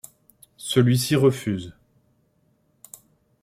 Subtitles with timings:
[0.57, 1.75] Celui-ci refuse.